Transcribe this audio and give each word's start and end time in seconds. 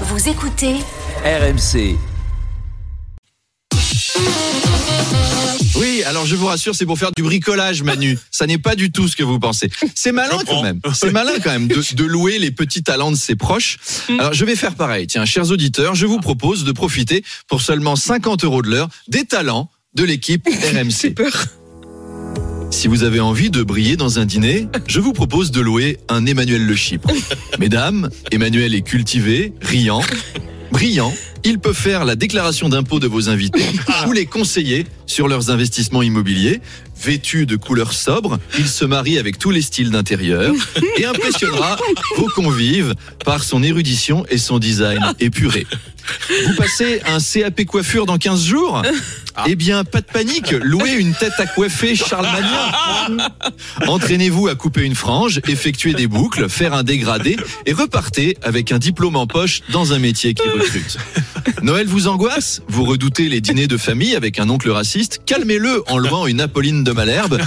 Vous 0.00 0.28
écoutez 0.28 0.74
RMC. 1.24 1.96
Oui, 5.76 6.02
alors 6.04 6.26
je 6.26 6.34
vous 6.34 6.46
rassure, 6.46 6.74
c'est 6.74 6.84
pour 6.84 6.98
faire 6.98 7.12
du 7.16 7.22
bricolage, 7.22 7.84
Manu. 7.84 8.18
Ça 8.32 8.46
n'est 8.48 8.58
pas 8.58 8.74
du 8.74 8.90
tout 8.90 9.06
ce 9.06 9.14
que 9.14 9.22
vous 9.22 9.38
pensez. 9.38 9.70
C'est 9.94 10.10
malin 10.10 10.38
quand 10.46 10.62
même. 10.64 10.80
C'est 10.94 11.12
malin 11.12 11.34
quand 11.42 11.50
même 11.50 11.68
de, 11.68 11.94
de 11.94 12.04
louer 12.04 12.40
les 12.40 12.50
petits 12.50 12.82
talents 12.82 13.12
de 13.12 13.16
ses 13.16 13.36
proches. 13.36 13.78
Alors 14.18 14.32
je 14.32 14.44
vais 14.44 14.56
faire 14.56 14.74
pareil. 14.74 15.06
Tiens, 15.06 15.24
chers 15.24 15.52
auditeurs, 15.52 15.94
je 15.94 16.06
vous 16.06 16.18
propose 16.18 16.64
de 16.64 16.72
profiter 16.72 17.24
pour 17.46 17.60
seulement 17.60 17.94
50 17.94 18.42
euros 18.42 18.62
de 18.62 18.70
l'heure 18.70 18.88
des 19.06 19.24
talents 19.24 19.70
de 19.94 20.02
l'équipe 20.02 20.44
RMC. 20.74 21.14
Si 22.74 22.88
vous 22.88 23.04
avez 23.04 23.20
envie 23.20 23.50
de 23.50 23.62
briller 23.62 23.96
dans 23.96 24.18
un 24.18 24.26
dîner, 24.26 24.66
je 24.88 24.98
vous 24.98 25.12
propose 25.12 25.52
de 25.52 25.60
louer 25.60 25.98
un 26.08 26.26
Emmanuel 26.26 26.66
Le 26.66 26.74
Chypre. 26.74 27.08
Mesdames, 27.60 28.10
Emmanuel 28.32 28.74
est 28.74 28.82
cultivé, 28.82 29.52
riant, 29.62 30.02
brillant. 30.72 31.14
Il 31.44 31.60
peut 31.60 31.72
faire 31.72 32.04
la 32.04 32.16
déclaration 32.16 32.68
d'impôt 32.68 32.98
de 32.98 33.06
vos 33.06 33.28
invités 33.28 33.64
ou 34.08 34.12
les 34.12 34.26
conseiller 34.26 34.86
sur 35.06 35.28
leurs 35.28 35.50
investissements 35.50 36.02
immobiliers. 36.02 36.60
Vêtu 37.00 37.46
de 37.46 37.54
couleurs 37.54 37.92
sobres, 37.92 38.40
il 38.58 38.66
se 38.66 38.84
marie 38.84 39.18
avec 39.18 39.38
tous 39.38 39.52
les 39.52 39.62
styles 39.62 39.90
d'intérieur 39.90 40.52
et 40.98 41.04
impressionnera 41.04 41.76
vos 42.16 42.28
convives 42.34 42.94
par 43.24 43.44
son 43.44 43.62
érudition 43.62 44.26
et 44.30 44.38
son 44.38 44.58
design 44.58 45.00
épuré. 45.20 45.64
Vous 46.46 46.54
passez 46.56 47.00
un 47.06 47.18
CAP 47.18 47.64
coiffure 47.64 48.06
dans 48.06 48.18
15 48.18 48.44
jours 48.44 48.82
Eh 49.46 49.54
bien, 49.56 49.84
pas 49.84 50.00
de 50.00 50.06
panique, 50.06 50.50
louez 50.52 50.92
une 50.92 51.14
tête 51.14 51.32
à 51.38 51.46
coiffer 51.46 51.96
Charles 51.96 52.26
Magnin. 52.26 53.28
Entraînez-vous 53.86 54.48
à 54.48 54.54
couper 54.54 54.82
une 54.82 54.94
frange, 54.94 55.40
effectuer 55.48 55.94
des 55.94 56.06
boucles, 56.06 56.48
faire 56.48 56.74
un 56.74 56.82
dégradé 56.82 57.36
et 57.66 57.72
repartez 57.72 58.36
avec 58.42 58.72
un 58.72 58.78
diplôme 58.78 59.16
en 59.16 59.26
poche 59.26 59.60
dans 59.72 59.92
un 59.92 59.98
métier 59.98 60.34
qui 60.34 60.48
recrute. 60.48 60.96
Noël 61.62 61.86
vous 61.86 62.08
angoisse 62.08 62.62
Vous 62.68 62.84
redoutez 62.84 63.28
les 63.28 63.40
dîners 63.40 63.66
de 63.66 63.76
famille 63.76 64.14
avec 64.16 64.38
un 64.38 64.48
oncle 64.48 64.70
raciste 64.70 65.20
Calmez-le 65.26 65.82
en 65.88 65.98
louant 65.98 66.26
une 66.26 66.40
Apolline 66.40 66.84
de 66.84 66.92
Malherbe 66.92 67.38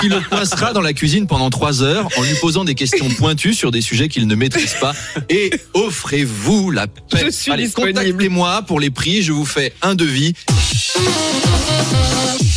qui 0.00 0.08
le 0.08 0.20
coincera 0.28 0.72
dans 0.72 0.80
la 0.80 0.92
cuisine 0.92 1.26
pendant 1.26 1.50
trois 1.50 1.82
heures 1.82 2.08
en 2.16 2.22
lui 2.22 2.34
posant 2.40 2.64
des 2.64 2.74
questions 2.74 3.08
pointues 3.10 3.54
sur 3.54 3.70
des 3.70 3.80
sujets 3.80 4.08
qu'il 4.08 4.26
ne 4.26 4.34
maîtrise 4.34 4.74
pas 4.80 4.92
et 5.28 5.50
offrez-vous 5.74 6.70
la 6.70 6.86
paix. 6.86 7.24
Je 7.26 7.30
suis 7.30 7.52
Allez, 7.52 7.64
disponible. 7.64 7.98
Contactez-moi 8.04 8.62
pour 8.62 8.80
les 8.80 8.90
prix, 8.90 9.22
je 9.22 9.32
vous 9.32 9.46
fais 9.46 9.72
un 9.80 9.94
devis. 9.94 10.34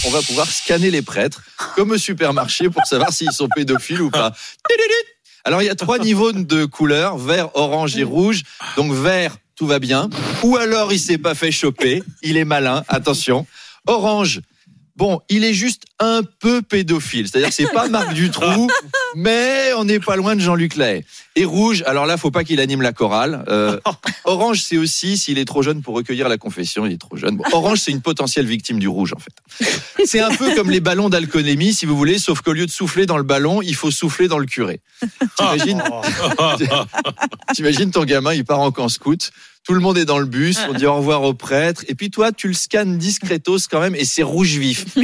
On 0.05 0.09
va 0.09 0.21
pouvoir 0.21 0.49
scanner 0.49 0.91
les 0.91 1.01
prêtres 1.01 1.41
comme 1.75 1.91
au 1.91 1.97
supermarché 1.97 2.69
pour 2.69 2.85
savoir 2.85 3.13
s'ils 3.13 3.31
sont 3.31 3.47
pédophiles 3.55 4.01
ou 4.01 4.09
pas. 4.09 4.33
Alors 5.45 5.61
il 5.61 5.65
y 5.65 5.69
a 5.69 5.75
trois 5.75 5.99
niveaux 5.99 6.33
de 6.33 6.65
couleurs, 6.65 7.17
vert, 7.17 7.55
orange 7.55 7.95
et 7.97 8.03
rouge. 8.03 8.43
Donc 8.75 8.91
vert, 8.91 9.37
tout 9.55 9.67
va 9.67 9.79
bien. 9.79 10.09
Ou 10.43 10.57
alors 10.57 10.91
il 10.91 10.99
s'est 10.99 11.17
pas 11.17 11.33
fait 11.33 11.51
choper, 11.51 12.03
il 12.21 12.35
est 12.35 12.45
malin, 12.45 12.83
attention. 12.89 13.47
Orange, 13.85 14.41
bon, 14.97 15.21
il 15.29 15.45
est 15.45 15.53
juste 15.53 15.83
un 15.99 16.23
peu 16.23 16.61
pédophile. 16.61 17.29
C'est-à-dire 17.29 17.49
que 17.49 17.55
c'est 17.55 17.71
pas 17.71 17.87
Marc 17.87 18.13
Dutroux, 18.13 18.67
mais 19.17 19.73
on 19.75 19.83
n'est 19.83 19.99
pas 19.99 20.15
loin 20.15 20.35
de 20.35 20.41
Jean-Luc 20.41 20.75
Lay. 20.75 21.03
Et 21.35 21.43
rouge, 21.43 21.83
alors 21.87 22.05
là, 22.05 22.17
faut 22.17 22.29
pas 22.29 22.43
qu'il 22.43 22.59
anime 22.59 22.83
la 22.83 22.93
chorale. 22.93 23.43
Euh, 23.47 23.79
orange, 24.25 24.61
c'est 24.61 24.77
aussi 24.77 25.17
s'il 25.17 25.39
est 25.39 25.45
trop 25.45 25.63
jeune 25.63 25.81
pour 25.81 25.95
recueillir 25.95 26.29
la 26.29 26.37
confession, 26.37 26.85
il 26.85 26.93
est 26.93 27.01
trop 27.01 27.17
jeune. 27.17 27.35
Bon, 27.35 27.43
orange, 27.51 27.79
c'est 27.79 27.91
une 27.91 28.03
potentielle 28.03 28.45
victime 28.45 28.77
du 28.77 28.87
rouge, 28.87 29.13
en 29.13 29.19
fait. 29.19 30.05
C'est 30.05 30.19
un 30.19 30.29
peu 30.29 30.53
comme 30.53 30.69
les 30.69 30.81
ballons 30.81 31.09
d'alcoolémie, 31.09 31.73
si 31.73 31.87
vous 31.87 31.97
voulez, 31.97 32.19
sauf 32.19 32.41
qu'au 32.41 32.53
lieu 32.53 32.67
de 32.67 32.71
souffler 32.71 33.07
dans 33.07 33.17
le 33.17 33.23
ballon, 33.23 33.63
il 33.63 33.73
faut 33.73 33.89
souffler 33.89 34.27
dans 34.27 34.37
le 34.37 34.45
curé. 34.45 34.81
T'imagines, 35.35 35.83
t'imagines 37.55 37.89
ton 37.89 38.05
gamin, 38.05 38.35
il 38.35 38.45
part 38.45 38.59
en 38.59 38.71
camp 38.71 38.87
scout. 38.87 39.31
Tout 39.67 39.73
le 39.73 39.81
monde 39.81 39.97
est 39.97 40.05
dans 40.05 40.19
le 40.19 40.25
bus, 40.25 40.59
on 40.69 40.73
dit 40.77 40.85
au 40.85 40.95
revoir 40.95 41.23
au 41.23 41.33
prêtre, 41.33 41.83
et 41.89 41.93
puis 41.93 42.09
toi, 42.09 42.31
tu 42.31 42.47
le 42.47 42.53
scannes 42.53 42.97
discretos 42.97 43.67
quand 43.69 43.81
même, 43.81 43.95
et 43.95 44.05
c'est 44.05 44.23
rouge 44.23 44.55
vif. 44.55 44.85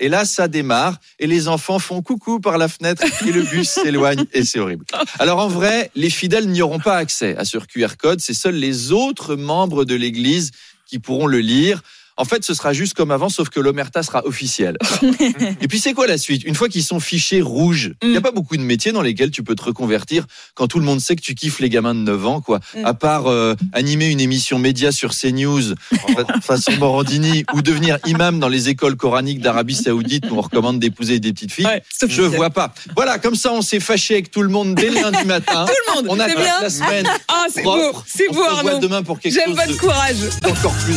Et 0.00 0.08
là, 0.08 0.24
ça 0.24 0.48
démarre, 0.48 0.98
et 1.18 1.26
les 1.26 1.46
enfants 1.48 1.78
font 1.78 2.00
coucou 2.00 2.40
par 2.40 2.56
la 2.56 2.68
fenêtre, 2.68 3.04
et 3.26 3.32
le 3.32 3.42
bus 3.42 3.68
s'éloigne, 3.82 4.24
et 4.32 4.42
c'est 4.44 4.58
horrible. 4.58 4.86
Alors 5.18 5.40
en 5.40 5.48
vrai, 5.48 5.90
les 5.94 6.08
fidèles 6.08 6.48
n'y 6.48 6.62
auront 6.62 6.78
pas 6.78 6.96
accès 6.96 7.36
à 7.36 7.44
ce 7.44 7.58
QR 7.58 7.96
code, 7.98 8.20
c'est 8.20 8.32
seuls 8.32 8.54
les 8.54 8.92
autres 8.92 9.36
membres 9.36 9.84
de 9.84 9.94
l'Église 9.94 10.52
qui 10.86 10.98
pourront 10.98 11.26
le 11.26 11.40
lire. 11.40 11.82
En 12.18 12.24
fait, 12.24 12.44
ce 12.44 12.54
sera 12.54 12.72
juste 12.72 12.94
comme 12.94 13.10
avant, 13.10 13.28
sauf 13.28 13.50
que 13.50 13.60
l'omerta 13.60 14.02
sera 14.02 14.24
officielle. 14.26 14.76
Et 15.60 15.68
puis 15.68 15.78
c'est 15.78 15.92
quoi 15.92 16.06
la 16.06 16.16
suite? 16.18 16.44
Une 16.44 16.54
fois 16.54 16.68
qu'ils 16.68 16.82
sont 16.82 16.98
fichés 17.00 17.42
rouges, 17.42 17.92
il 18.02 18.10
n'y 18.10 18.16
a 18.16 18.20
pas 18.22 18.30
beaucoup 18.30 18.56
de 18.56 18.62
métiers 18.62 18.92
dans 18.92 19.02
lesquels 19.02 19.30
tu 19.30 19.42
peux 19.42 19.54
te 19.54 19.62
reconvertir 19.64 20.24
quand 20.54 20.66
tout 20.66 20.78
le 20.78 20.84
monde 20.86 21.00
sait 21.00 21.14
que 21.16 21.20
tu 21.20 21.34
kiffes 21.34 21.58
les 21.60 21.68
gamins 21.68 21.94
de 21.94 22.00
9 22.00 22.26
ans, 22.26 22.40
quoi. 22.40 22.60
À 22.84 22.94
part 22.94 23.26
euh, 23.26 23.54
animer 23.74 24.06
une 24.06 24.20
émission 24.20 24.58
média 24.58 24.92
sur 24.92 25.10
CNews 25.14 25.74
fa- 25.90 26.40
façon 26.42 26.72
Morandini 26.78 27.44
ou 27.54 27.60
devenir 27.62 27.98
imam 28.06 28.38
dans 28.40 28.48
les 28.48 28.68
écoles 28.70 28.96
coraniques 28.96 29.40
d'Arabie 29.40 29.74
Saoudite 29.76 30.24
où 30.30 30.36
on 30.36 30.40
recommande 30.40 30.78
d'épouser 30.78 31.20
des 31.20 31.32
petites 31.32 31.52
filles. 31.52 31.66
Ouais, 31.66 31.82
Je 32.08 32.22
vois 32.22 32.50
pas. 32.50 32.72
Voilà, 32.96 33.18
comme 33.18 33.34
ça, 33.34 33.52
on 33.52 33.60
s'est 33.62 33.80
fâché 33.80 34.14
avec 34.14 34.30
tout 34.30 34.42
le 34.42 34.48
monde 34.48 34.74
dès 34.74 34.88
le 34.88 34.94
lundi 35.02 35.24
matin. 35.26 35.66
Tout 35.66 35.72
le 35.88 35.94
monde, 36.02 36.06
On 36.08 36.18
a 36.18 36.26
bien. 36.28 36.60
la 36.62 36.70
semaine. 36.70 37.06
Ah, 37.28 37.44
c'est 37.52 37.62
beau, 37.62 37.92
c'est 38.06 38.28
beau 38.28 38.42
se 38.42 38.48
Arnaud. 38.50 38.78
demain 38.78 39.02
pour 39.02 39.20
quelque 39.20 39.34
J'aime 39.34 39.52
votre 39.54 39.68
de 39.68 39.74
courage. 39.74 40.16
encore 40.48 40.72
plus 40.84 40.94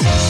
horrible. 0.00 0.21